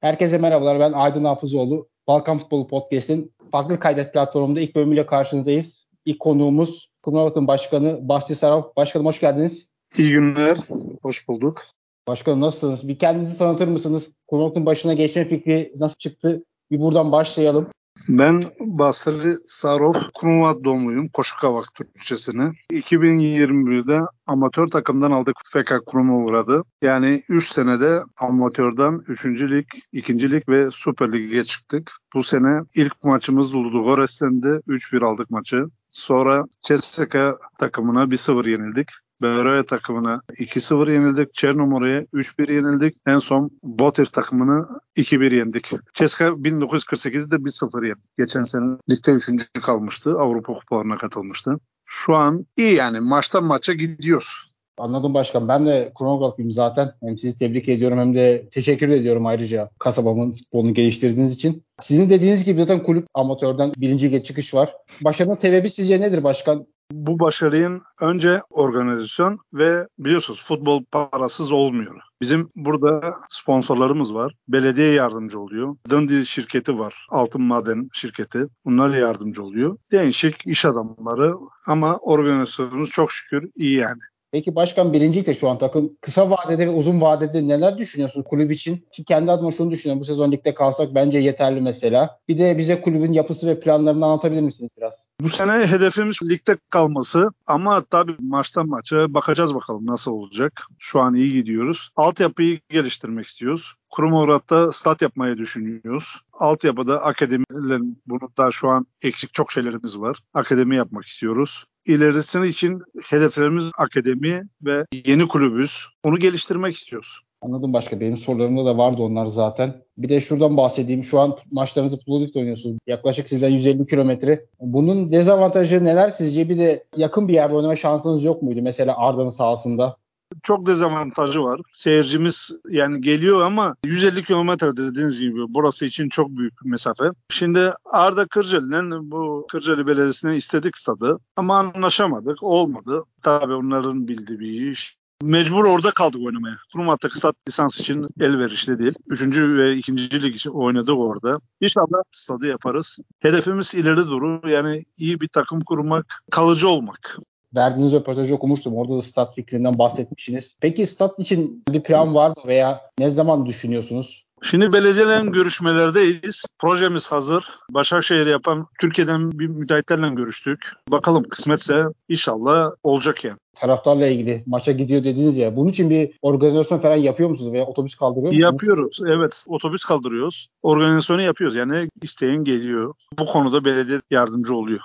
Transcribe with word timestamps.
Herkese 0.00 0.38
merhabalar. 0.38 0.80
Ben 0.80 0.92
Aydın 0.92 1.24
Hafızoğlu. 1.24 1.88
Balkan 2.08 2.38
Futbolu 2.38 2.66
Podcast'in 2.66 3.32
farklı 3.52 3.80
kaydet 3.80 4.12
platformunda 4.12 4.60
ilk 4.60 4.76
bölümüyle 4.76 5.06
karşınızdayız. 5.06 5.88
İlk 6.04 6.20
konuğumuz 6.20 6.90
Kumravat'ın 7.02 7.46
Başkanı 7.46 8.08
Bahçe 8.08 8.34
Saraf. 8.34 8.76
Başkanım 8.76 9.06
hoş 9.06 9.20
geldiniz. 9.20 9.68
İyi 9.98 10.10
günler. 10.10 10.58
Hoş 11.02 11.28
bulduk. 11.28 11.62
Başkanım 12.08 12.40
nasılsınız? 12.40 12.88
Bir 12.88 12.98
kendinizi 12.98 13.38
tanıtır 13.38 13.68
mısınız? 13.68 14.10
Kumravat'ın 14.26 14.66
başına 14.66 14.94
geçme 14.94 15.24
fikri 15.24 15.72
nasıl 15.76 15.96
çıktı? 15.96 16.44
Bir 16.70 16.80
buradan 16.80 17.12
başlayalım. 17.12 17.68
Ben 18.08 18.44
Basri 18.60 19.34
Sarov, 19.46 19.94
Krumvat 20.20 20.64
doğumluyum. 20.64 21.08
Koşukavak 21.08 21.74
Türkçesini. 21.74 22.52
2021'de 22.70 24.00
amatör 24.26 24.66
takımdan 24.66 25.10
aldık 25.10 25.36
FK 25.52 25.86
Krumavrad'ı. 25.86 26.62
Yani 26.82 27.22
3 27.28 27.48
senede 27.48 28.02
amatörden 28.16 29.00
3. 29.08 29.24
lig, 29.24 29.66
2. 29.92 30.30
lig 30.30 30.48
ve 30.48 30.70
Süper 30.70 31.12
Lig'e 31.12 31.44
çıktık. 31.44 31.92
Bu 32.14 32.22
sene 32.22 32.60
ilk 32.74 33.04
maçımız 33.04 33.54
Ludogorets'ten 33.54 34.42
de 34.42 34.48
3-1 34.48 35.04
aldık 35.04 35.30
maçı. 35.30 35.64
Sonra 35.90 36.44
CSKA 36.60 37.38
takımına 37.58 38.04
1-0 38.04 38.48
yenildik. 38.48 38.88
Beroya 39.22 39.64
takımına 39.64 40.22
2-0 40.30 40.92
yenildik. 40.92 41.34
Çernomora'ya 41.34 42.00
3-1 42.00 42.52
yenildik. 42.52 42.96
En 43.06 43.18
son 43.18 43.50
Botir 43.62 44.06
takımını 44.06 44.68
2-1 44.96 45.34
yendik. 45.34 45.70
Ceska 45.94 46.24
1948'de 46.24 47.34
1-0 47.34 47.86
yendik. 47.86 48.16
Geçen 48.18 48.42
sene 48.42 48.76
ligde 48.90 49.12
3. 49.12 49.52
kalmıştı. 49.62 50.10
Avrupa 50.18 50.54
kupalarına 50.54 50.96
katılmıştı. 50.98 51.58
Şu 51.84 52.16
an 52.16 52.46
iyi 52.56 52.74
yani 52.74 53.00
maçtan 53.00 53.44
maça 53.44 53.72
gidiyoruz. 53.72 54.48
Anladım 54.78 55.14
başkan. 55.14 55.48
Ben 55.48 55.66
de 55.66 55.92
kronografiyim 55.98 56.50
zaten. 56.50 56.92
Hem 57.02 57.18
sizi 57.18 57.38
tebrik 57.38 57.68
ediyorum 57.68 57.98
hem 57.98 58.14
de 58.14 58.48
teşekkür 58.50 58.88
ediyorum 58.88 59.26
ayrıca 59.26 59.70
kasabamın 59.78 60.32
futbolunu 60.32 60.74
geliştirdiğiniz 60.74 61.34
için. 61.34 61.64
Sizin 61.80 62.10
dediğiniz 62.10 62.44
gibi 62.44 62.60
zaten 62.60 62.82
kulüp 62.82 63.06
amatörden 63.14 63.72
birinci 63.76 64.24
çıkış 64.24 64.54
var. 64.54 64.74
Başarının 65.00 65.34
sebebi 65.34 65.70
sizce 65.70 66.00
nedir 66.00 66.24
başkan? 66.24 66.66
Bu 66.92 67.18
başarının 67.18 67.82
önce 68.00 68.42
organizasyon 68.50 69.38
ve 69.52 69.86
biliyorsunuz 69.98 70.44
futbol 70.44 70.84
parasız 70.84 71.52
olmuyor. 71.52 72.00
Bizim 72.20 72.50
burada 72.56 73.14
sponsorlarımız 73.30 74.14
var. 74.14 74.34
Belediye 74.48 74.92
yardımcı 74.92 75.40
oluyor. 75.40 75.76
Dundee 75.90 76.24
şirketi 76.24 76.78
var. 76.78 77.06
Altın 77.10 77.42
maden 77.42 77.88
şirketi. 77.92 78.46
Bunlar 78.64 78.96
yardımcı 78.96 79.42
oluyor. 79.42 79.76
Değişik 79.92 80.46
iş 80.46 80.64
adamları 80.64 81.34
ama 81.66 81.96
organizasyonumuz 81.96 82.90
çok 82.90 83.12
şükür 83.12 83.50
iyi 83.56 83.76
yani. 83.76 84.00
Peki 84.32 84.54
başkan 84.54 84.92
birinciyse 84.92 85.34
şu 85.34 85.48
an 85.48 85.58
takım 85.58 85.92
kısa 86.00 86.30
vadede 86.30 86.66
ve 86.66 86.70
uzun 86.70 87.00
vadede 87.00 87.48
neler 87.48 87.78
düşünüyorsun 87.78 88.22
kulüp 88.22 88.52
için? 88.52 88.86
Ki 88.92 89.04
kendi 89.04 89.32
adıma 89.32 89.50
şunu 89.50 89.70
düşünüyorum. 89.70 90.00
Bu 90.00 90.04
sezon 90.04 90.32
ligde 90.32 90.54
kalsak 90.54 90.94
bence 90.94 91.18
yeterli 91.18 91.60
mesela. 91.60 92.18
Bir 92.28 92.38
de 92.38 92.58
bize 92.58 92.80
kulübün 92.80 93.12
yapısı 93.12 93.46
ve 93.46 93.60
planlarını 93.60 94.04
anlatabilir 94.04 94.40
misiniz 94.40 94.70
biraz? 94.78 95.06
Bu 95.20 95.28
sene 95.28 95.66
hedefimiz 95.66 96.16
ligde 96.22 96.56
kalması 96.70 97.30
ama 97.46 97.84
tabii 97.84 98.16
maçtan 98.20 98.68
maça 98.68 99.14
bakacağız 99.14 99.54
bakalım 99.54 99.86
nasıl 99.86 100.12
olacak. 100.12 100.52
Şu 100.78 101.00
an 101.00 101.14
iyi 101.14 101.32
gidiyoruz. 101.32 101.90
Altyapıyı 101.96 102.60
geliştirmek 102.70 103.26
istiyoruz. 103.26 103.74
Kurumavrat'ta 103.90 104.72
stat 104.72 105.02
yapmayı 105.02 105.36
düşünüyoruz. 105.36 106.04
Altyapıda 106.32 107.02
akademiyle 107.02 107.78
bunu 108.06 108.28
da 108.38 108.50
şu 108.50 108.68
an 108.68 108.86
eksik 109.02 109.34
çok 109.34 109.52
şeylerimiz 109.52 109.98
var. 109.98 110.18
Akademi 110.34 110.76
yapmak 110.76 111.04
istiyoruz 111.04 111.64
ilerisini 111.86 112.48
için 112.48 112.82
hedeflerimiz 113.04 113.70
akademi 113.78 114.42
ve 114.62 114.84
yeni 115.06 115.28
kulübüz. 115.28 115.86
Onu 116.04 116.18
geliştirmek 116.18 116.74
istiyoruz. 116.74 117.20
Anladım 117.42 117.72
başka. 117.72 118.00
Benim 118.00 118.16
sorularımda 118.16 118.64
da 118.64 118.78
vardı 118.78 119.02
onlar 119.02 119.26
zaten. 119.26 119.74
Bir 119.98 120.08
de 120.08 120.20
şuradan 120.20 120.56
bahsedeyim. 120.56 121.04
Şu 121.04 121.20
an 121.20 121.36
maçlarınızı 121.52 121.98
Plovdiv'de 121.98 122.38
oynuyorsunuz. 122.38 122.78
Yaklaşık 122.86 123.28
sizden 123.28 123.50
150 123.50 123.86
kilometre. 123.86 124.44
Bunun 124.60 125.12
dezavantajı 125.12 125.84
neler 125.84 126.08
sizce? 126.08 126.48
Bir 126.48 126.58
de 126.58 126.84
yakın 126.96 127.28
bir 127.28 127.34
yerde 127.34 127.54
oynama 127.54 127.76
şansınız 127.76 128.24
yok 128.24 128.42
muydu? 128.42 128.60
Mesela 128.62 128.98
Arda'nın 128.98 129.30
sahasında 129.30 129.96
çok 130.42 130.66
dezavantajı 130.66 131.42
var. 131.42 131.60
Seyircimiz 131.72 132.50
yani 132.68 133.00
geliyor 133.00 133.42
ama 133.42 133.74
150 133.84 134.24
kilometre 134.24 134.76
dediğiniz 134.76 135.20
gibi 135.20 135.40
burası 135.48 135.86
için 135.86 136.08
çok 136.08 136.30
büyük 136.30 136.64
bir 136.64 136.70
mesafe. 136.70 137.04
Şimdi 137.30 137.72
Arda 137.84 138.26
Kırcalı'nın 138.26 139.10
bu 139.10 139.46
Kırcalı 139.50 139.86
Belediyesi'ne 139.86 140.36
istedik 140.36 140.78
stadı 140.78 141.18
ama 141.36 141.58
anlaşamadık. 141.58 142.42
Olmadı. 142.42 143.04
Tabii 143.22 143.54
onların 143.54 144.08
bildiği 144.08 144.40
bir 144.40 144.70
iş. 144.70 144.98
Mecbur 145.22 145.64
orada 145.64 145.90
kaldık 145.90 146.20
oynamaya. 146.26 146.56
Turmat'taki 146.72 147.18
stat 147.18 147.36
lisans 147.48 147.80
için 147.80 148.06
elverişli 148.20 148.78
değil. 148.78 148.94
Üçüncü 149.06 149.56
ve 149.56 149.76
ikinci 149.76 150.22
lig 150.22 150.34
için 150.34 150.50
oynadık 150.50 150.98
orada. 150.98 151.40
İnşallah 151.60 152.02
stadı 152.12 152.46
yaparız. 152.46 152.98
Hedefimiz 153.20 153.74
ileri 153.74 153.96
durur. 153.96 154.48
Yani 154.48 154.84
iyi 154.98 155.20
bir 155.20 155.28
takım 155.28 155.60
kurmak, 155.60 156.22
kalıcı 156.30 156.68
olmak 156.68 157.18
verdiğiniz 157.54 157.92
röportajı 157.92 158.34
okumuştum. 158.34 158.76
Orada 158.76 158.96
da 158.96 159.02
stat 159.02 159.34
fikrinden 159.34 159.78
bahsetmişsiniz. 159.78 160.54
Peki 160.60 160.86
stat 160.86 161.18
için 161.18 161.64
bir 161.68 161.82
plan 161.82 162.14
var 162.14 162.28
mı 162.28 162.42
veya 162.46 162.80
ne 162.98 163.10
zaman 163.10 163.46
düşünüyorsunuz? 163.46 164.28
Şimdi 164.42 164.72
belediyelerin 164.72 165.32
görüşmelerdeyiz. 165.32 166.44
Projemiz 166.58 167.06
hazır. 167.06 167.44
Başakşehir 167.70 168.26
yapan 168.26 168.66
Türkiye'den 168.80 169.32
bir 169.32 169.46
müteahhitlerle 169.46 170.08
görüştük. 170.08 170.72
Bakalım 170.88 171.22
kısmetse 171.22 171.84
inşallah 172.08 172.70
olacak 172.82 173.24
yani. 173.24 173.36
Taraftarla 173.56 174.06
ilgili 174.06 174.42
maça 174.46 174.72
gidiyor 174.72 175.04
dediniz 175.04 175.36
ya. 175.36 175.56
Bunun 175.56 175.70
için 175.70 175.90
bir 175.90 176.10
organizasyon 176.22 176.78
falan 176.78 176.96
yapıyor 176.96 177.30
musunuz 177.30 177.52
veya 177.52 177.66
otobüs 177.66 177.94
kaldırıyor 177.94 178.32
musunuz? 178.32 178.44
Yapıyoruz. 178.44 179.00
Evet. 179.06 179.44
Otobüs 179.46 179.84
kaldırıyoruz. 179.84 180.48
Organizasyonu 180.62 181.22
yapıyoruz. 181.22 181.56
Yani 181.56 181.88
isteyen 182.02 182.44
geliyor. 182.44 182.94
Bu 183.18 183.26
konuda 183.26 183.64
belediye 183.64 184.00
yardımcı 184.10 184.54
oluyor. 184.54 184.80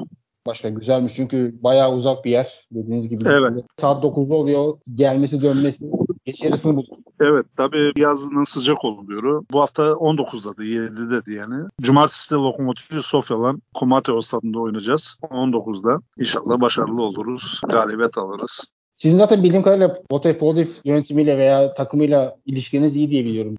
Başka 0.48 0.70
güzelmiş 0.70 1.14
çünkü 1.14 1.64
bayağı 1.64 1.94
uzak 1.94 2.26
bir 2.26 2.32
yer 2.32 2.68
dediğiniz 2.72 3.10
gibi. 3.10 3.24
Evet. 3.28 3.66
Saat 3.78 4.04
9'da 4.04 4.36
oluyor. 4.36 4.78
Gelmesi 4.96 5.42
dönmesi 5.42 5.86
geç 6.26 6.44
yarısını 6.44 6.76
bulur. 6.76 6.98
Evet 7.22 7.46
tabii 7.58 7.92
yazın 7.98 8.44
sıcak 8.44 8.86
oluyor. 8.86 9.44
Bu 9.52 9.62
hafta 9.62 9.84
19'dadı 9.84 10.64
7'de 10.64 11.16
dedi 11.16 11.34
yani. 11.34 11.68
Cumartesi 11.82 12.32
de 12.32 12.36
Lokomotiv 12.36 13.02
Sofya'lan 13.02 13.62
Komateo 13.74 14.22
stadında 14.22 14.60
oynayacağız. 14.60 15.18
19'da. 15.22 16.02
İnşallah 16.18 16.62
başarılı 16.62 17.02
oluruz. 17.02 17.62
Galibiyet 17.70 18.18
alırız. 18.18 18.62
Sizin 18.98 19.18
zaten 19.18 19.44
bildiğim 19.44 19.64
kadarıyla 19.64 19.98
Botev 20.12 20.34
Plovdiv 20.34 20.68
yönetimiyle 20.86 21.38
veya 21.38 21.74
takımıyla 21.74 22.36
ilişkiniz 22.46 22.98
iyi 22.98 23.10
diye 23.10 23.26
biliyorum. 23.26 23.56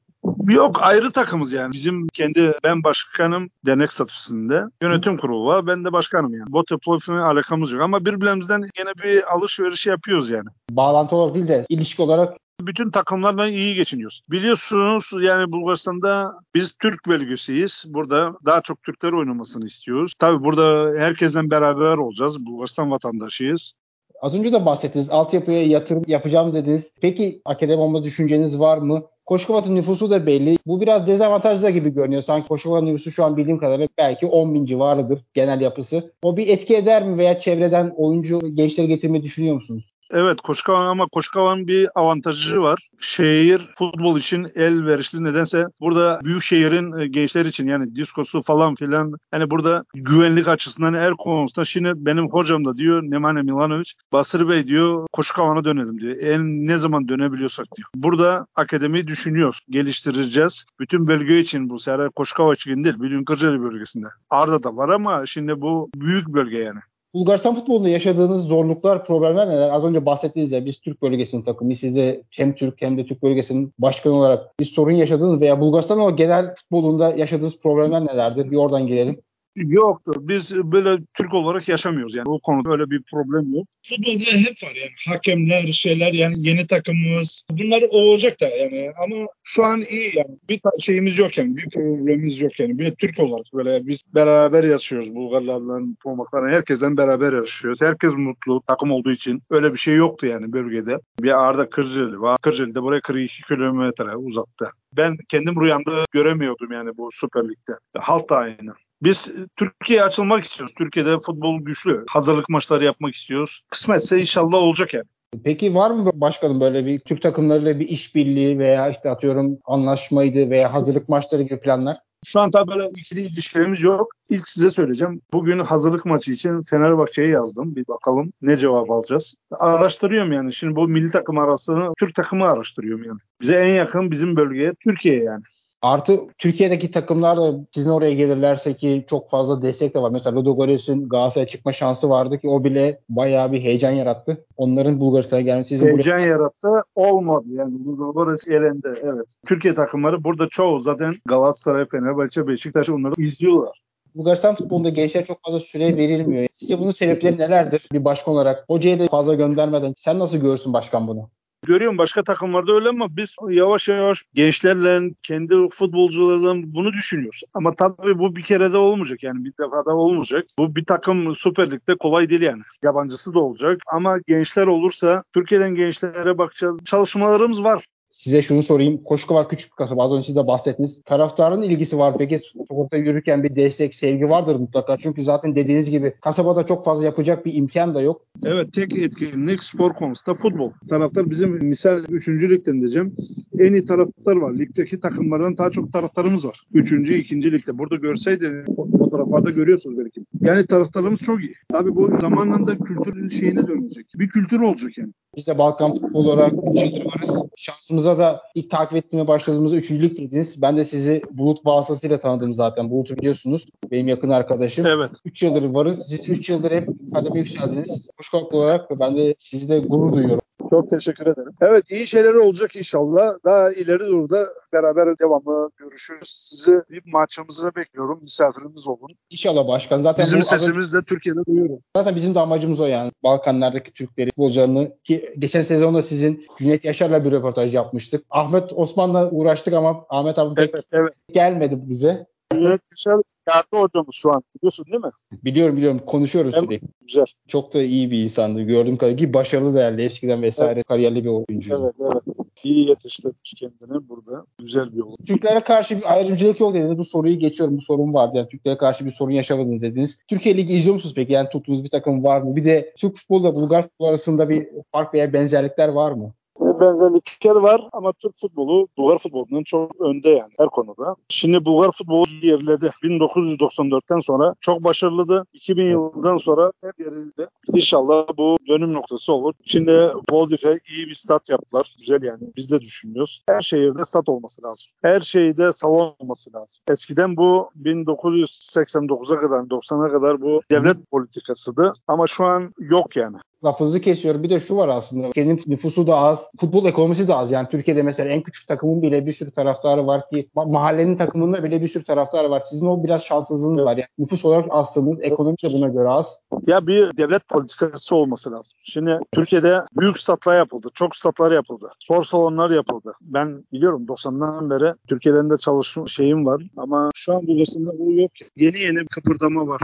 Yok 0.49 0.83
ayrı 0.83 1.11
takımız 1.11 1.53
yani. 1.53 1.73
Bizim 1.73 2.07
kendi 2.09 2.53
ben 2.65 2.85
başkanım 2.85 3.51
dernek 3.67 3.93
statüsünde. 3.93 4.65
Yönetim 4.83 5.17
kurulu 5.19 5.47
var. 5.47 5.67
Ben 5.67 5.85
de 5.85 5.93
başkanım 5.93 6.35
yani. 6.35 6.53
Bote 6.53 6.77
Plovdiv'le 6.77 7.23
alakamız 7.23 7.73
yok. 7.73 7.83
Ama 7.83 8.05
birbirimizden 8.05 8.63
yine 8.79 8.95
bir 9.03 9.35
alışveriş 9.35 9.87
yapıyoruz 9.87 10.31
yani. 10.31 10.47
Bağlantı 10.71 11.17
olarak 11.17 11.35
değil 11.35 11.49
de 11.49 11.65
ilişki 11.69 12.03
olarak 12.03 12.37
bütün 12.61 12.91
takımlarla 12.91 13.49
iyi 13.49 13.75
geçiniyoruz. 13.75 14.23
Biliyorsunuz 14.31 15.11
yani 15.21 15.53
Bulgaristan'da 15.53 16.35
biz 16.55 16.73
Türk 16.83 17.07
bölgesiyiz. 17.07 17.85
Burada 17.87 18.33
daha 18.45 18.61
çok 18.61 18.83
Türkler 18.83 19.13
oynamasını 19.13 19.67
istiyoruz. 19.67 20.13
Tabii 20.19 20.45
burada 20.45 20.93
herkesten 20.99 21.51
beraber 21.51 21.97
olacağız. 21.97 22.47
Bulgaristan 22.47 22.91
vatandaşıyız. 22.91 23.73
Az 24.21 24.39
önce 24.39 24.53
de 24.53 24.67
bahsettiniz. 24.67 25.11
Altyapıya 25.11 25.67
yatırım 25.67 26.05
yapacağım 26.07 26.53
dediniz. 26.53 26.93
Peki 27.01 27.43
akademi 27.45 27.81
olma 27.81 28.05
düşünceniz 28.05 28.61
var 28.61 28.79
mı? 28.79 29.03
Koşkovat'ın 29.27 29.77
nüfusu 29.77 30.11
da 30.11 30.27
belli. 30.27 30.59
Bu 30.67 30.81
biraz 30.81 31.07
dezavantajlı 31.07 31.71
gibi 31.71 31.91
görünüyor. 31.91 32.23
Sanki 32.23 32.49
Koşkovat'ın 32.49 32.87
nüfusu 32.87 33.13
şu 33.13 33.25
an 33.25 33.37
bildiğim 33.37 33.59
kadarıyla 33.59 33.89
belki 33.99 34.27
10 34.27 34.55
bin 34.55 34.67
civarıdır 34.67 35.25
genel 35.35 35.61
yapısı. 35.61 36.13
O 36.23 36.37
bir 36.37 36.49
etki 36.49 36.77
eder 36.77 37.07
mi 37.07 37.19
veya 37.19 37.39
çevreden 37.39 37.95
oyuncu 37.97 38.41
gençleri 38.55 38.89
getirmeyi 38.89 39.23
düşünüyor 39.23 39.55
musunuz? 39.55 39.94
Evet 40.17 40.41
Koşkavan 40.41 40.87
ama 40.87 41.07
Koşkavan 41.07 41.67
bir 41.67 41.89
avantajı 41.95 42.61
var. 42.61 42.89
Şehir 43.01 43.71
futbol 43.79 44.19
için 44.19 44.47
el 44.55 44.87
verişli 44.87 45.25
nedense 45.25 45.65
burada 45.81 46.21
büyük 46.25 46.43
şehrin 46.43 46.99
e, 46.99 47.07
gençler 47.07 47.47
için 47.47 47.67
yani 47.67 47.95
diskosu 47.95 48.43
falan 48.43 48.75
filan 48.75 49.13
hani 49.31 49.51
burada 49.51 49.85
güvenlik 49.95 50.49
açısından 50.49 50.95
her 50.95 51.13
konusunda 51.13 51.65
şimdi 51.65 51.93
benim 51.97 52.29
hocam 52.31 52.65
da 52.65 52.77
diyor 52.77 53.03
Nemanja 53.03 53.43
Milanovic 53.43 53.93
Basır 54.13 54.49
Bey 54.49 54.67
diyor 54.67 55.07
Koşkavan'a 55.13 55.65
dönelim 55.65 56.01
diyor. 56.01 56.17
En 56.21 56.67
ne 56.67 56.79
zaman 56.79 57.09
dönebiliyorsak 57.09 57.67
diyor. 57.77 57.89
Burada 57.95 58.47
akademi 58.57 59.07
düşünüyoruz. 59.07 59.61
Geliştireceğiz. 59.71 60.65
Bütün 60.81 61.07
bölge 61.07 61.41
için 61.41 61.71
bu 61.71 61.79
sefer 61.79 62.11
Koşkava 62.11 62.55
için 62.55 62.85
değil. 62.85 63.01
Bildiğin 63.01 63.25
Kırcalı 63.25 63.63
bölgesinde. 63.63 64.07
Arda 64.31 64.63
da 64.63 64.77
var 64.77 64.89
ama 64.89 65.27
şimdi 65.27 65.61
bu 65.61 65.91
büyük 65.97 66.29
bölge 66.29 66.59
yani. 66.59 66.81
Bulgaristan 67.15 67.55
futbolunda 67.55 67.89
yaşadığınız 67.89 68.45
zorluklar, 68.45 69.05
problemler 69.05 69.49
neler? 69.49 69.71
Az 69.71 69.85
önce 69.85 70.07
bahsettiğiniz 70.07 70.53
ya 70.53 70.65
biz 70.67 70.81
Türk 70.81 71.03
bölgesinin 71.03 71.43
takımı, 71.43 71.77
siz 71.77 71.97
de 71.97 72.23
hem 72.31 72.55
Türk 72.55 72.83
hem 72.83 72.99
de 72.99 73.07
Türk 73.07 73.23
bölgesinin 73.23 73.73
başkanı 73.79 74.15
olarak 74.15 74.61
bir 74.61 74.65
sorun 74.65 74.93
yaşadınız 74.93 75.41
veya 75.41 75.61
Bulgaristan 75.61 75.99
ama 75.99 76.11
genel 76.11 76.55
futbolunda 76.55 77.11
yaşadığınız 77.17 77.61
problemler 77.61 78.07
nelerdir? 78.07 78.51
Bir 78.51 78.57
oradan 78.57 78.87
girelim. 78.87 79.21
Yoktur. 79.57 80.15
Biz 80.21 80.57
böyle 80.57 80.99
Türk 81.15 81.35
olarak 81.35 81.69
yaşamıyoruz 81.69 82.15
yani. 82.15 82.27
Bu 82.27 82.41
konuda 82.41 82.71
öyle 82.71 82.91
bir 82.91 83.03
problem 83.03 83.55
yok. 83.55 83.67
Futbolda 83.83 84.49
hep 84.49 84.63
var 84.63 84.77
yani. 84.77 84.91
Hakemler, 85.09 85.73
şeyler 85.73 86.13
yani 86.13 86.35
yeni 86.39 86.67
takımımız. 86.67 87.45
Bunlar 87.51 87.83
olacak 87.91 88.41
da 88.41 88.49
yani 88.49 88.91
ama 89.05 89.27
şu 89.43 89.65
an 89.65 89.83
iyi 89.91 90.17
yani. 90.17 90.39
Bir 90.49 90.61
şeyimiz 90.81 91.19
yok 91.19 91.39
yani. 91.39 91.57
Bir 91.57 91.71
problemimiz 91.71 92.41
yok 92.41 92.61
yani. 92.61 92.79
Bir 92.79 92.91
Türk 92.95 93.21
olarak 93.21 93.47
böyle 93.55 93.87
biz 93.87 94.03
beraber 94.15 94.65
yaşıyoruz 94.65 95.15
Bulgarlarla, 95.15 95.81
Pomaklarla. 96.03 96.49
Herkesten 96.49 96.97
beraber 96.97 97.33
yaşıyoruz. 97.33 97.83
Herkes 97.83 98.13
mutlu 98.17 98.63
takım 98.67 98.91
olduğu 98.91 99.13
için. 99.13 99.43
Öyle 99.51 99.73
bir 99.73 99.79
şey 99.79 99.95
yoktu 99.95 100.27
yani 100.27 100.53
bölgede. 100.53 100.99
Bir 101.23 101.45
Arda 101.45 101.71
Kırceli 101.71 102.21
var. 102.21 102.39
Kırceli 102.43 102.75
de 102.75 102.83
buraya 102.83 103.01
42 103.01 103.43
kilometre 103.43 104.17
uzakta. 104.17 104.71
Ben 104.93 105.17
kendim 105.29 105.61
rüyamda 105.61 106.05
göremiyordum 106.13 106.73
yani 106.73 106.91
bu 106.97 107.09
Süper 107.13 107.45
Lig'de. 107.45 107.73
Halt 107.99 108.31
da 108.31 108.37
aynı. 108.37 108.75
Biz 109.03 109.33
Türkiye'ye 109.57 110.05
açılmak 110.05 110.45
istiyoruz. 110.45 110.75
Türkiye'de 110.79 111.19
futbol 111.19 111.61
güçlü. 111.61 112.05
Hazırlık 112.09 112.49
maçları 112.49 112.85
yapmak 112.85 113.15
istiyoruz. 113.15 113.63
Kısmetse 113.71 114.21
inşallah 114.21 114.59
olacak 114.59 114.95
yani. 114.95 115.05
Peki 115.45 115.75
var 115.75 115.91
mı 115.91 116.11
başkanım 116.15 116.61
böyle 116.61 116.87
bir 116.87 116.99
Türk 116.99 117.23
takımlarıyla 117.23 117.81
bir 117.81 117.89
işbirliği 117.89 118.59
veya 118.59 118.91
işte 118.91 119.11
atıyorum 119.11 119.59
anlaşmaydı 119.65 120.51
veya 120.51 120.75
hazırlık 120.75 121.09
maçları 121.09 121.43
gibi 121.43 121.61
planlar? 121.61 121.97
Şu 122.27 122.41
an 122.41 122.51
tabii 122.51 122.71
böyle 122.71 122.91
ikili 122.97 123.21
ilişkilerimiz 123.21 123.83
yok. 123.83 124.13
İlk 124.31 124.49
size 124.49 124.71
söyleyeceğim. 124.71 125.21
Bugün 125.33 125.59
hazırlık 125.59 126.05
maçı 126.05 126.33
için 126.33 126.61
Fenerbahçe'ye 126.71 127.29
yazdım. 127.29 127.77
Bir 127.77 127.89
bakalım 127.89 128.33
ne 128.43 128.57
cevap 128.57 128.91
alacağız. 128.91 129.35
Araştırıyorum 129.51 130.33
yani. 130.33 130.53
Şimdi 130.53 130.77
bu 130.77 130.89
milli 130.89 131.11
takım 131.11 131.39
arasını 131.39 131.93
Türk 131.99 132.15
takımı 132.15 132.45
araştırıyorum 132.45 133.05
yani. 133.05 133.19
Bize 133.41 133.55
en 133.55 133.75
yakın 133.75 134.11
bizim 134.11 134.37
bölgeye 134.37 134.73
Türkiye 134.85 135.19
yani. 135.19 135.43
Artı 135.85 136.21
Türkiye'deki 136.39 136.91
takımlar 136.91 137.37
da 137.37 137.55
sizin 137.71 137.91
oraya 137.91 138.15
gelirlerse 138.15 138.75
ki 138.75 139.05
çok 139.09 139.31
fazla 139.31 139.63
destek 139.63 139.95
de 139.95 140.03
var. 140.03 140.11
Mesela 140.11 140.37
Ludogorets'in 140.37 141.09
Galatasaray'a 141.09 141.49
çıkma 141.49 141.73
şansı 141.73 142.11
vardı 142.11 142.39
ki 142.39 142.49
o 142.49 142.65
bile 142.65 143.01
bayağı 143.09 143.53
bir 143.53 143.61
heyecan 143.61 143.91
yarattı. 143.91 144.45
Onların 144.57 145.01
Bulgaristan'a 145.01 145.41
gelmesi 145.41 145.69
sizin 145.69 145.87
Heyecan 145.87 146.19
buraya... 146.19 146.27
yarattı. 146.27 146.69
Olmadı 146.95 147.45
yani. 147.51 147.85
Ludogorets 147.85 148.49
elendi. 148.49 148.95
Evet. 149.03 149.27
Türkiye 149.47 149.75
takımları 149.75 150.25
burada 150.25 150.49
çoğu 150.49 150.81
zaten 150.81 151.13
Galatasaray, 151.25 151.85
Fenerbahçe, 151.85 152.47
Beşiktaş 152.47 152.89
onları 152.91 153.15
izliyorlar. 153.19 153.83
Bulgaristan 154.15 154.55
futbolunda 154.55 154.89
gençlere 154.89 155.25
çok 155.25 155.39
fazla 155.45 155.59
süre 155.59 155.97
verilmiyor. 155.97 156.47
Sizce 156.53 156.79
bunun 156.79 156.91
sebepleri 156.91 157.39
nelerdir? 157.39 157.89
Bir 157.93 158.05
başkan 158.05 158.35
olarak 158.35 158.65
hocaya 158.69 158.99
da 158.99 159.07
fazla 159.07 159.35
göndermeden 159.35 159.95
sen 159.97 160.19
nasıl 160.19 160.39
görürsün 160.39 160.73
başkan 160.73 161.09
bunu? 161.09 161.31
Görüyorum 161.67 161.99
başka 161.99 162.25
takımlarda 162.25 162.73
öyle 162.73 162.89
ama 162.89 163.17
biz 163.17 163.37
yavaş 163.49 163.89
yavaş 163.89 164.25
gençlerle, 164.35 165.15
kendi 165.23 165.69
futbolcularla 165.69 166.55
bunu 166.65 166.93
düşünüyoruz. 166.93 167.43
Ama 167.55 167.75
tabii 167.75 168.19
bu 168.19 168.37
bir 168.37 168.43
kere 168.43 168.73
de 168.73 168.77
olmayacak 168.77 169.23
yani 169.23 169.45
bir 169.45 169.53
defa 169.61 169.87
da 169.87 169.97
olmayacak. 169.97 170.45
Bu 170.59 170.77
bir 170.77 170.85
takım 170.85 171.37
Süper 171.37 171.71
Lig'de 171.71 171.97
kolay 171.97 172.29
değil 172.29 172.43
yani. 172.43 172.63
Yabancısı 172.83 173.35
da 173.35 173.39
olacak 173.39 173.81
ama 173.95 174.19
gençler 174.27 174.67
olursa 174.67 175.23
Türkiye'den 175.35 175.75
gençlere 175.75 176.39
bakacağız. 176.39 176.85
Çalışmalarımız 176.85 177.65
var. 177.65 177.85
Size 178.25 178.43
şunu 178.43 178.63
sorayım. 178.63 179.03
Koşkova 179.05 179.49
küçük 179.49 179.73
bir 179.73 179.77
kasaba. 179.77 180.05
Az 180.05 180.13
önce 180.13 180.27
siz 180.27 180.37
de 180.37 180.47
bahsettiniz. 180.47 181.03
Taraftarın 181.05 181.63
ilgisi 181.63 181.99
var 181.99 182.15
peki? 182.19 182.41
Sokakta 182.69 182.97
yürürken 182.97 183.43
bir 183.43 183.57
destek, 183.57 183.95
sevgi 183.95 184.29
vardır 184.29 184.57
mutlaka. 184.57 184.97
Çünkü 184.99 185.23
zaten 185.23 185.57
dediğiniz 185.57 185.91
gibi 185.91 186.15
kasabada 186.21 186.67
çok 186.67 186.85
fazla 186.85 187.05
yapacak 187.05 187.47
bir 187.47 187.55
imkan 187.55 187.95
da 187.95 188.01
yok. 188.01 188.23
Evet 188.45 188.73
tek 188.73 188.97
etkinlik 188.97 189.63
spor 189.63 189.93
konusunda 189.93 190.35
futbol. 190.35 190.71
Taraftar 190.89 191.31
bizim 191.31 191.65
misal 191.65 192.05
3. 192.09 192.29
ligden 192.29 192.81
diyeceğim. 192.81 193.17
En 193.59 193.73
iyi 193.73 193.85
taraftar 193.85 194.37
var. 194.37 194.55
Ligdeki 194.55 195.01
takımlardan 195.01 195.57
daha 195.57 195.71
çok 195.71 195.93
taraftarımız 195.93 196.45
var. 196.45 196.61
3. 196.75 196.93
2. 196.93 197.53
ligde. 197.53 197.79
Burada 197.79 197.97
görseydi 197.97 198.65
fotoğraflarda 198.77 199.51
görüyorsunuz 199.51 199.99
belki. 199.99 200.25
Yani 200.41 200.67
taraftarımız 200.67 201.21
çok 201.21 201.41
iyi. 201.41 201.55
Tabii 201.69 201.95
bu 201.95 202.19
zamanla 202.21 202.79
kültürün 202.79 203.29
şeyine 203.29 203.67
dönecek. 203.67 204.07
Bir 204.15 204.29
kültür 204.29 204.61
olacak 204.61 204.99
yani. 204.99 205.13
Biz 205.37 205.47
de 205.47 205.59
Balkan 205.59 205.93
futbolu 205.93 206.33
olarak 206.33 206.53
3 206.53 206.83
yıldır 206.83 207.07
varız. 207.07 207.45
Şansımıza 207.57 208.19
da 208.19 208.43
ilk 208.55 208.71
takip 208.71 208.97
etmeye 208.97 209.29
başladığımızda 209.29 209.77
üçüncülük 209.77 210.19
dediniz. 210.19 210.63
Ben 210.63 210.77
de 210.77 210.85
sizi 210.85 211.23
Bulut 211.31 211.67
vasıtasıyla 211.67 212.19
tanıdım 212.21 212.55
zaten. 212.55 212.91
Bulut'u 212.91 213.17
biliyorsunuz. 213.17 213.67
Benim 213.91 214.09
yakın 214.09 214.29
arkadaşım. 214.31 214.87
Evet. 214.87 215.11
3 215.25 215.43
yıldır 215.43 215.63
varız. 215.63 216.07
Siz 216.09 216.29
3 216.29 216.51
yıldır 216.51 216.71
hep 216.71 216.89
kademe 217.15 217.39
yükseldiniz. 217.39 218.09
Koşkak 218.17 218.53
olarak 218.55 219.01
ben 219.01 219.17
de 219.17 219.35
sizi 219.39 219.69
de 219.69 219.79
gurur 219.79 220.13
duyuyorum. 220.13 220.44
Çok 220.75 220.91
teşekkür 220.91 221.27
ederim. 221.27 221.53
Evet 221.61 221.91
iyi 221.91 222.07
şeyler 222.07 222.35
olacak 222.35 222.77
inşallah. 222.77 223.35
Daha 223.45 223.73
ileri 223.73 223.99
durda 223.99 224.49
beraber 224.73 225.19
devamlı 225.19 225.71
görüşürüz. 225.77 226.49
Sizi 226.51 226.83
bir 226.91 227.03
maçımıza 227.13 227.75
bekliyorum. 227.75 228.19
Misafirimiz 228.23 228.87
olun. 228.87 229.09
İnşallah 229.31 229.69
başkan. 229.69 230.01
Zaten 230.01 230.27
bizim 230.27 230.43
sesimiz 230.43 230.93
de 230.93 231.03
Türkiye'de 231.03 231.39
duyuyorum. 231.47 231.79
Zaten 231.97 232.17
bizim 232.17 232.35
de 232.35 232.41
amacımız 232.41 232.81
o 232.81 232.87
yani. 232.87 233.13
Balkanlardaki 233.23 233.93
Türkleri, 233.93 234.31
futbolcularını 234.31 234.93
ki 235.05 235.35
geçen 235.39 235.63
sezonda 235.63 236.03
sizin 236.03 236.47
Cüneyt 236.59 236.85
Yaşar'la 236.85 237.25
bir 237.25 237.33
röportaj 237.33 237.75
yapmıştık. 237.75 238.25
Ahmet 238.31 238.73
Osman'la 238.73 239.31
uğraştık 239.31 239.75
ama 239.75 240.07
Ahmet 240.09 240.39
abi 240.39 240.55
pek 240.55 240.71
evet, 240.75 240.85
evet. 240.93 241.13
gelmedi 241.33 241.79
bize. 241.89 242.27
Cüneyt 242.53 242.81
Yaşar 242.91 243.23
Yardım 243.49 243.81
hocamız 243.81 244.15
şu 244.15 244.33
an 244.33 244.43
biliyorsun 244.57 244.87
değil 244.87 245.05
mi? 245.05 245.11
Biliyorum 245.45 245.77
biliyorum 245.77 246.01
konuşuyoruz 246.07 246.55
evet, 246.55 246.65
sürekli. 246.65 246.89
Güzel. 247.07 247.25
Çok 247.49 247.75
da 247.75 247.83
iyi 247.83 248.11
bir 248.11 248.19
insandı 248.19 248.63
gördüğüm 248.63 248.97
kadarıyla 248.97 249.17
ki 249.17 249.35
başarılı 249.35 249.75
değerli 249.75 250.03
eskiden 250.03 250.43
vesaire 250.43 250.73
evet. 250.73 250.87
kariyerli 250.87 251.25
bir 251.25 251.29
oyuncu. 251.29 251.81
Evet 251.81 251.95
evet. 252.01 252.37
İyi 252.65 252.89
yetiştirmiş 252.89 253.55
kendini 253.57 254.09
burada. 254.09 254.47
Güzel 254.59 254.93
bir 254.93 254.97
yol. 254.97 255.17
Türklere 255.27 255.61
karşı 255.61 255.99
bir 255.99 256.13
ayrımcılık 256.13 256.61
yok 256.61 256.75
dediniz. 256.75 256.99
Bu 256.99 257.05
soruyu 257.05 257.39
geçiyorum. 257.39 257.77
Bu 257.77 257.83
sorun 257.83 258.15
vardı. 258.15 258.37
Yani 258.37 258.49
Türklere 258.49 258.77
karşı 258.77 259.05
bir 259.05 259.11
sorun 259.11 259.33
yaşamadınız 259.33 259.83
dediniz. 259.83 260.19
Türkiye 260.29 260.57
Ligi 260.57 260.75
izliyor 260.75 260.95
musunuz 260.95 261.15
peki? 261.17 261.33
Yani 261.33 261.49
tuttuğunuz 261.49 261.85
bir 261.85 261.91
takım 261.91 262.25
var 262.25 262.41
mı? 262.41 262.57
Bir 262.57 262.65
de 262.65 262.93
Türk 262.99 263.17
futboluyla 263.17 263.55
Bulgar 263.55 263.83
futbolu 263.83 264.09
arasında 264.09 264.49
bir 264.49 264.69
fark 264.93 265.15
veya 265.15 265.33
benzerlikler 265.33 265.89
var 265.89 266.13
mı? 266.13 266.35
Benzerlikler 266.81 267.57
var 267.57 267.89
ama 267.93 268.13
Türk 268.13 268.39
futbolu 268.41 268.89
Bulgar 268.97 269.19
futbolundan 269.19 269.63
çok 269.63 270.01
önde 270.01 270.29
yani 270.29 270.53
her 270.59 270.67
konuda. 270.67 271.17
Şimdi 271.29 271.65
Bulgar 271.65 271.93
futbolu 271.93 272.25
yerledi. 272.43 272.91
1994'ten 273.03 274.21
sonra 274.21 274.55
çok 274.61 274.85
başarılıdı. 274.85 275.45
2000 275.53 275.91
yılından 275.91 276.37
sonra 276.37 276.73
hep 276.85 277.01
yerildi. 277.01 277.49
İnşallah 277.75 278.27
bu 278.37 278.57
dönüm 278.69 278.93
noktası 278.93 279.33
olur. 279.33 279.55
Şimdi 279.65 280.13
Plovdiv'e 280.29 280.79
iyi 280.91 281.07
bir 281.07 281.15
stat 281.15 281.49
yaptılar. 281.49 281.95
Güzel 281.99 282.23
yani. 282.23 282.43
Biz 282.57 282.71
de 282.71 282.81
düşünüyoruz. 282.81 283.43
Her 283.49 283.61
şehirde 283.61 284.05
stat 284.05 284.29
olması 284.29 284.63
lazım. 284.63 284.91
Her 285.03 285.21
şeyde 285.21 285.73
salon 285.73 286.15
olması 286.19 286.53
lazım. 286.53 286.83
Eskiden 286.91 287.37
bu 287.37 287.71
1989'a 287.83 289.41
kadar 289.41 289.61
90'a 289.61 290.13
kadar 290.13 290.41
bu 290.41 290.61
devlet 290.71 291.11
politikasıydı. 291.11 291.93
Ama 292.09 292.27
şu 292.27 292.45
an 292.45 292.71
yok 292.79 293.17
yani 293.17 293.37
lafınızı 293.65 294.01
kesiyorum. 294.01 294.43
Bir 294.43 294.51
de 294.51 294.61
şu 294.61 294.77
var 294.77 294.89
aslında. 294.89 295.29
Ülkenin 295.29 295.61
nüfusu 295.67 296.07
da 296.07 296.17
az. 296.17 296.51
Futbol 296.61 296.87
ekonomisi 296.87 297.29
de 297.29 297.35
az. 297.35 297.51
Yani 297.51 297.69
Türkiye'de 297.71 298.03
mesela 298.03 298.31
en 298.31 298.43
küçük 298.43 298.69
takımın 298.69 299.03
bile 299.03 299.27
bir 299.27 299.33
sürü 299.33 299.51
taraftarı 299.51 300.07
var 300.07 300.29
ki 300.29 300.49
mahallenin 300.55 301.17
takımında 301.17 301.65
bile 301.65 301.83
bir 301.83 301.89
sürü 301.89 302.05
taraftarı 302.05 302.51
var. 302.51 302.61
Sizin 302.61 302.87
o 302.87 303.05
biraz 303.05 303.25
şanssızlığınız 303.25 303.85
var. 303.85 303.97
Yani 303.97 304.07
nüfus 304.19 304.45
olarak 304.45 304.67
azsınız. 304.71 305.19
Ekonomi 305.23 305.57
de 305.65 305.69
buna 305.73 305.89
göre 305.89 306.09
az. 306.09 306.39
Ya 306.67 306.87
bir 306.87 307.17
devlet 307.17 307.49
politikası 307.49 308.17
olması 308.17 308.53
lazım. 308.53 308.79
Şimdi 308.85 309.19
Türkiye'de 309.33 309.81
büyük 310.01 310.19
statlar 310.19 310.59
yapıldı. 310.59 310.89
Çok 310.95 311.17
statlar 311.17 311.53
yapıldı. 311.53 311.91
Spor 311.99 312.25
salonlar 312.25 312.71
yapıldı. 312.71 313.13
Ben 313.21 313.65
biliyorum 313.73 314.07
90'dan 314.07 314.71
beri 314.71 314.95
Türkiye'den 315.09 315.51
de 315.51 315.59
çalışma 315.59 316.07
şeyim 316.07 316.47
var 316.47 316.63
ama 316.77 317.11
şu 317.15 317.35
an 317.35 317.47
Bulgaristan'da 317.47 317.99
bu 317.99 318.13
yok. 318.13 318.31
Yeni 318.57 318.79
yeni 318.79 318.97
bir 318.97 319.07
kıpırdama 319.07 319.67
var. 319.67 319.81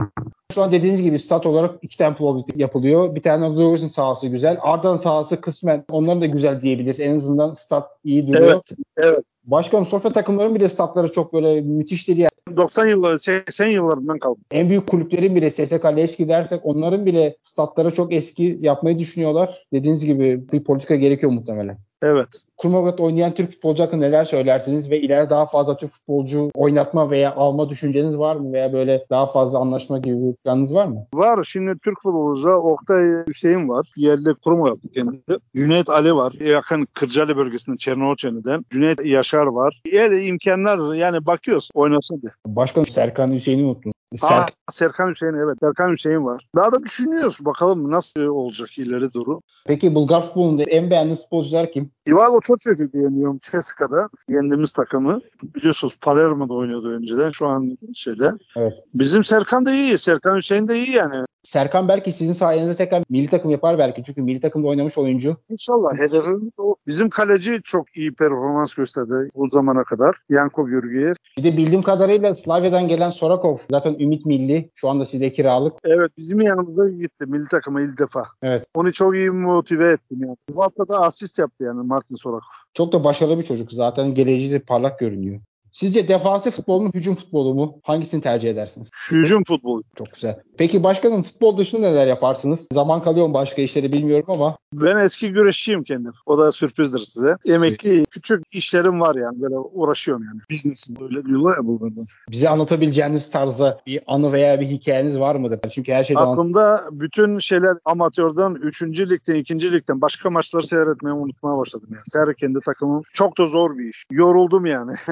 Şu 0.54 0.62
an 0.62 0.72
dediğiniz 0.72 1.02
gibi 1.02 1.18
stat 1.18 1.46
olarak 1.46 1.74
iki 1.82 1.98
tane 1.98 2.16
yapılıyor. 2.56 3.14
Bir 3.14 3.22
tane 3.22 3.56
Dorian 3.70 3.88
sahası 3.88 4.28
güzel. 4.28 4.58
Ardan 4.60 4.96
sahası 4.96 5.40
kısmen 5.40 5.84
onların 5.90 6.20
da 6.20 6.26
güzel 6.26 6.60
diyebiliriz. 6.60 7.00
En 7.00 7.16
azından 7.16 7.54
stat 7.54 7.90
iyi 8.04 8.28
duruyor. 8.28 8.50
Evet, 8.50 8.70
evet. 8.96 9.24
Başkanım 9.44 9.86
Sofya 9.86 10.12
takımların 10.12 10.54
bile 10.54 10.68
statları 10.68 11.12
çok 11.12 11.32
böyle 11.32 11.60
müthiş 11.60 12.08
değil 12.08 12.18
yani. 12.18 12.56
90 12.56 12.86
yılları, 12.86 13.18
80 13.18 13.66
yıllarından 13.66 14.18
kaldı. 14.18 14.38
En 14.50 14.68
büyük 14.68 14.86
kulüplerin 14.86 15.36
bile 15.36 15.50
SSK 15.50 15.84
eski 15.96 16.28
dersek 16.28 16.60
onların 16.66 17.06
bile 17.06 17.36
statları 17.42 17.90
çok 17.90 18.12
eski 18.12 18.58
yapmayı 18.60 18.98
düşünüyorlar. 18.98 19.64
Dediğiniz 19.72 20.06
gibi 20.06 20.52
bir 20.52 20.64
politika 20.64 20.94
gerekiyor 20.96 21.32
muhtemelen. 21.32 21.78
Evet. 22.02 22.28
Kurmagat 22.56 23.00
oynayan 23.00 23.32
Türk 23.32 23.50
futbolcu 23.50 23.82
hakkında 23.82 24.06
neler 24.06 24.24
söylersiniz 24.24 24.90
ve 24.90 25.00
ileride 25.00 25.30
daha 25.30 25.46
fazla 25.46 25.76
Türk 25.76 25.90
futbolcu 25.90 26.50
oynatma 26.54 27.10
veya 27.10 27.34
alma 27.34 27.68
düşünceniz 27.68 28.18
var 28.18 28.36
mı 28.36 28.52
veya 28.52 28.72
böyle 28.72 29.06
daha 29.10 29.26
fazla 29.26 29.58
anlaşma 29.58 29.98
gibi 29.98 30.14
bir 30.14 30.34
planınız 30.34 30.74
var 30.74 30.86
mı? 30.86 31.06
Var. 31.14 31.48
Şimdi 31.52 31.78
Türk 31.84 32.02
futbolcuda 32.02 32.58
Oktay 32.58 33.24
Hüseyin 33.28 33.68
var. 33.68 33.92
Yerli 33.96 34.34
Kurmagat 34.34 34.78
kendisi. 34.94 35.38
Cüneyt 35.56 35.88
Ali 35.88 36.14
var. 36.14 36.32
Yakın 36.32 36.86
Kırcalı 36.94 37.36
bölgesinden 37.36 37.76
Çernoçeni'den. 37.76 38.64
Cüneyt 38.70 39.04
Yaşar 39.04 39.46
var. 39.46 39.82
Yer 39.92 40.10
imkanlar 40.10 40.94
yani 40.94 41.26
bakıyoruz 41.26 41.70
oynasın 41.74 42.22
diye. 42.22 42.32
Başkan 42.46 42.82
Serkan 42.82 43.32
Hüseyin'i 43.32 43.64
unuttum. 43.64 43.92
Ser 44.16 44.46
Serkan 44.70 45.10
Hüseyin 45.10 45.34
evet. 45.34 45.58
Serkan 45.60 45.92
Hüseyin 45.92 46.24
var. 46.24 46.46
Daha 46.56 46.72
da 46.72 46.82
düşünüyoruz. 46.82 47.36
Bakalım 47.40 47.90
nasıl 47.90 48.20
olacak 48.20 48.78
ileri 48.78 49.12
duru. 49.12 49.40
Peki 49.66 49.94
Bulgar 49.94 50.22
futbolunda 50.22 50.62
en 50.62 50.90
beğendiğiniz 50.90 51.22
futbolcular 51.22 51.72
kim? 51.72 51.90
Ivalo 52.08 52.40
Çoçök'ü 52.40 52.92
beğeniyorum 52.92 53.38
Ceska'da. 53.50 54.08
Yendiğimiz 54.28 54.72
takımı. 54.72 55.20
Biliyorsunuz 55.42 55.96
Palermo'da 56.00 56.54
oynuyordu 56.54 56.88
önceden. 56.88 57.30
Şu 57.30 57.46
an 57.46 57.78
şeyde. 57.94 58.32
Evet. 58.56 58.78
Bizim 58.94 59.24
Serkan 59.24 59.66
da 59.66 59.72
iyi. 59.74 59.98
Serkan 59.98 60.36
Hüseyin 60.36 60.68
de 60.68 60.78
iyi 60.78 60.90
yani. 60.90 61.24
Serkan 61.50 61.88
belki 61.88 62.12
sizin 62.12 62.32
sayenizde 62.32 62.76
tekrar 62.76 63.02
milli 63.08 63.28
takım 63.28 63.50
yapar 63.50 63.78
belki. 63.78 64.02
Çünkü 64.02 64.22
milli 64.22 64.40
takımda 64.40 64.68
oynamış 64.68 64.98
oyuncu. 64.98 65.36
İnşallah. 65.48 65.98
Hedefimiz 65.98 66.52
o. 66.58 66.76
Bizim 66.86 67.10
kaleci 67.10 67.60
çok 67.64 67.96
iyi 67.96 68.14
performans 68.14 68.74
gösterdi 68.74 69.30
bu 69.34 69.48
zamana 69.48 69.84
kadar. 69.84 70.16
Yanko 70.28 70.66
Gürgüyer. 70.66 71.16
Bir 71.38 71.44
de 71.44 71.56
bildiğim 71.56 71.82
kadarıyla 71.82 72.34
Slavya'dan 72.34 72.88
gelen 72.88 73.10
Sorakov. 73.10 73.56
Zaten 73.70 73.96
Ümit 73.98 74.26
Milli. 74.26 74.70
Şu 74.74 74.88
anda 74.88 75.06
sizde 75.06 75.32
kiralık. 75.32 75.72
Evet 75.84 76.12
bizim 76.18 76.40
yanımıza 76.40 76.88
gitti 76.88 77.26
milli 77.26 77.48
takıma 77.48 77.82
ilk 77.82 77.98
defa. 77.98 78.24
Evet. 78.42 78.66
Onu 78.74 78.92
çok 78.92 79.14
iyi 79.14 79.30
motive 79.30 79.92
ettim 79.92 80.18
yani. 80.20 80.36
Bu 80.54 80.62
hafta 80.62 80.88
da 80.88 81.00
asist 81.00 81.38
yaptı 81.38 81.64
yani 81.64 81.86
Martin 81.86 82.16
Sorakov. 82.16 82.48
Çok 82.74 82.92
da 82.92 83.04
başarılı 83.04 83.38
bir 83.38 83.42
çocuk. 83.42 83.72
Zaten 83.72 84.14
geleceği 84.14 84.50
de 84.50 84.58
parlak 84.58 84.98
görünüyor. 84.98 85.40
Sizce 85.72 86.08
defansif 86.08 86.54
futbol 86.54 86.80
mu, 86.80 86.90
hücum 86.94 87.14
futbolu 87.14 87.54
mu? 87.54 87.78
Hangisini 87.82 88.20
tercih 88.20 88.50
edersiniz? 88.50 88.90
Hücum 89.10 89.44
futbolu. 89.44 89.82
Çok 89.98 90.12
güzel. 90.12 90.40
Peki 90.58 90.84
başkanım 90.84 91.22
futbol 91.22 91.56
dışında 91.58 91.88
neler 91.90 92.06
yaparsınız? 92.06 92.66
Zaman 92.72 93.02
kalıyor 93.02 93.26
mu 93.26 93.34
başka 93.34 93.62
işleri 93.62 93.92
bilmiyorum 93.92 94.26
ama. 94.28 94.56
Ben 94.72 94.96
eski 94.96 95.32
güreşçiyim 95.32 95.84
kendim. 95.84 96.12
O 96.26 96.38
da 96.38 96.52
sürprizdir 96.52 96.98
size. 96.98 97.36
Emekli 97.46 98.04
küçük 98.10 98.42
işlerim 98.52 99.00
var 99.00 99.14
yani. 99.16 99.42
Böyle 99.42 99.58
uğraşıyorum 99.58 100.24
yani. 100.24 100.40
Business'im 100.50 100.96
böyle 101.00 101.24
diyorlar 101.24 101.56
ya 101.56 101.66
bu 101.66 101.80
burada. 101.80 102.00
Bize 102.30 102.48
anlatabileceğiniz 102.48 103.30
tarzda 103.30 103.78
bir 103.86 104.00
anı 104.06 104.32
veya 104.32 104.60
bir 104.60 104.66
hikayeniz 104.66 105.20
var 105.20 105.34
mıdır? 105.34 105.60
Çünkü 105.70 105.92
her 105.92 106.04
şeyden 106.04 106.20
Aklımda 106.22 106.60
anlat- 106.68 106.88
bütün 106.92 107.38
şeyler 107.38 107.76
amatörden, 107.84 108.54
3. 108.54 108.82
ligden, 109.10 109.34
2. 109.34 109.72
ligden 109.72 110.00
başka 110.00 110.30
maçları 110.30 110.66
seyretmeyi 110.66 111.14
unutmaya 111.16 111.58
başladım 111.58 111.88
yani. 111.92 112.02
Seyret 112.06 112.36
kendi 112.36 112.60
takımım. 112.60 113.02
Çok 113.12 113.38
da 113.38 113.46
zor 113.46 113.78
bir 113.78 113.90
iş. 113.90 114.04
Yoruldum 114.10 114.66
yani. 114.66 114.92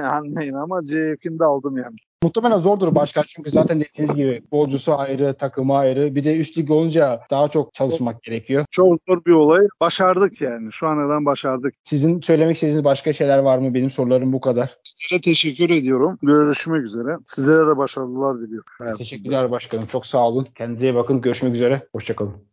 Anlayın 0.49 0.64
ama 0.64 0.81
zevkini 0.81 1.38
de 1.38 1.45
aldım 1.45 1.76
yani. 1.76 1.97
Muhtemelen 2.23 2.59
zordur 2.59 2.95
başkan 2.95 3.25
çünkü 3.26 3.50
zaten 3.50 3.81
dediğiniz 3.81 4.14
gibi 4.14 4.43
bolcusu 4.52 4.95
ayrı, 4.99 5.35
takımı 5.35 5.76
ayrı. 5.76 6.14
Bir 6.14 6.25
de 6.25 6.37
üst 6.37 6.59
lig 6.59 6.71
olunca 6.71 7.21
daha 7.31 7.49
çok 7.49 7.75
çalışmak 7.75 8.23
gerekiyor. 8.23 8.64
Çok 8.71 9.00
zor 9.09 9.25
bir 9.25 9.33
olay. 9.33 9.67
Başardık 9.81 10.40
yani. 10.40 10.73
Şu 10.73 10.88
anadan 10.88 11.25
başardık. 11.25 11.75
Sizin 11.85 12.21
söylemek 12.21 12.57
istediğiniz 12.57 12.85
başka 12.85 13.12
şeyler 13.12 13.38
var 13.38 13.59
mı? 13.59 13.75
Benim 13.75 13.90
sorularım 13.90 14.33
bu 14.33 14.40
kadar. 14.40 14.78
Sizlere 14.85 15.21
teşekkür 15.21 15.71
ediyorum. 15.71 16.19
Görüşmek 16.23 16.85
üzere. 16.85 17.17
Sizlere 17.26 17.67
de 17.67 17.76
başarılar 17.76 18.37
diliyorum. 18.40 18.97
Teşekkürler 18.99 19.50
başkanım. 19.50 19.87
Çok 19.87 20.07
sağ 20.07 20.28
olun. 20.28 20.47
Kendinize 20.57 20.87
iyi 20.87 20.95
bakın. 20.95 21.21
Görüşmek 21.21 21.55
üzere. 21.55 21.87
Hoşçakalın. 21.93 22.35